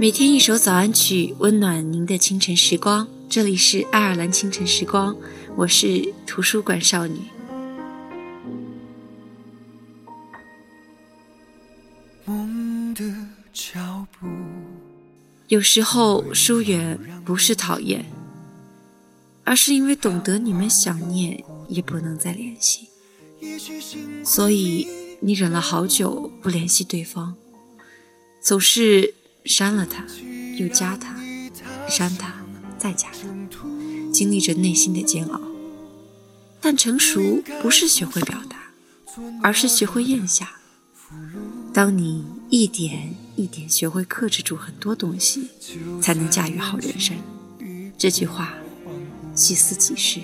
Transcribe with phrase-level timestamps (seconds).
[0.00, 3.06] 每天一首早安曲，温暖您的清晨时光。
[3.28, 5.14] 这里是爱尔兰清晨时光，
[5.56, 7.20] 我是图书馆少女。
[12.24, 13.04] 梦的
[13.52, 14.26] 脚步
[15.48, 18.06] 有时候疏远不是讨厌，
[19.44, 22.88] 而是因为懂得你们想念也不能再联系，
[24.24, 24.88] 所以
[25.20, 27.34] 你忍了好久不联系对方，
[28.40, 29.16] 总是。
[29.44, 30.04] 删了他，
[30.56, 31.16] 又加他，
[31.88, 32.34] 删他，
[32.78, 33.28] 再加他，
[34.12, 35.40] 经历着内心的煎熬。
[36.60, 38.58] 但成熟不是学会表达，
[39.42, 40.50] 而是学会咽下。
[41.72, 45.48] 当你一点一点学会克制住很多东西，
[46.02, 47.16] 才能驾驭好人生。
[47.96, 48.54] 这句话，
[49.34, 50.20] 细思极是。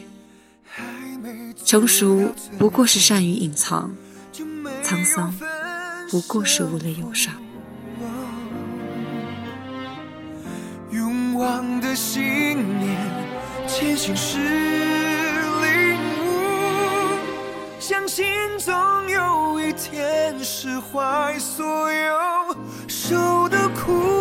[1.65, 3.95] 成熟不过是善于隐藏，
[4.85, 5.35] 沧桑
[6.11, 7.35] 不过是无泪忧伤。
[11.81, 12.97] 的信念，
[13.67, 18.27] 前行是领悟，相信
[18.59, 18.75] 总
[19.09, 22.57] 有一天释怀所有
[22.89, 24.16] 受的苦。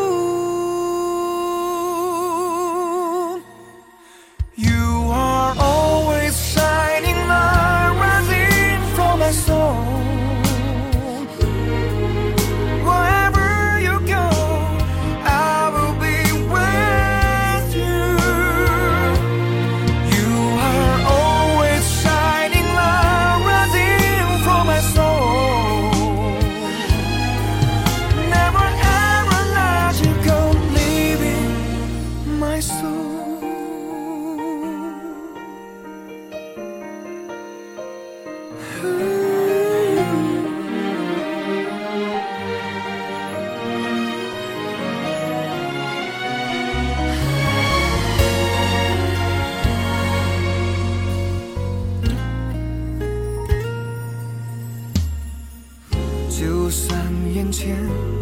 [57.56, 57.74] 眼前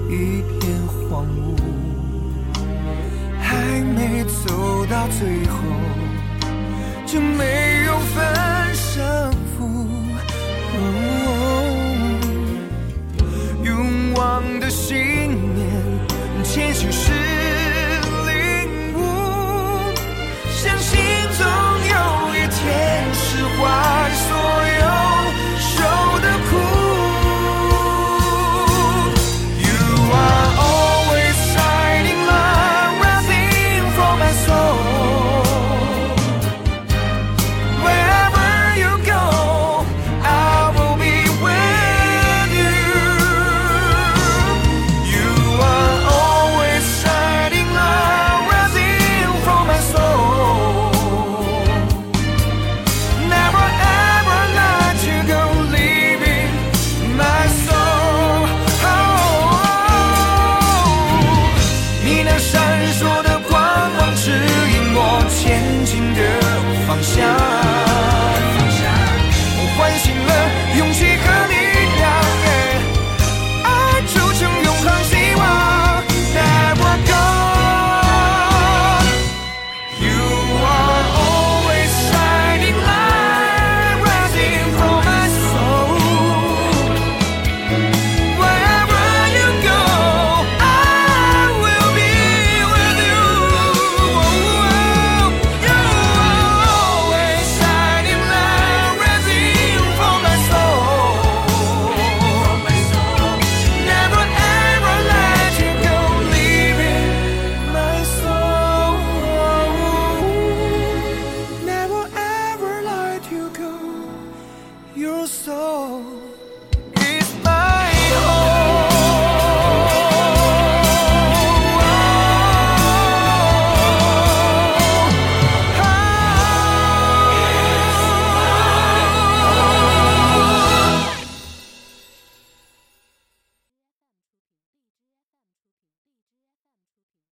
[0.09, 0.77] 一片
[1.09, 1.57] 荒芜，
[3.39, 5.57] 还没走到最后，
[7.07, 7.62] 就没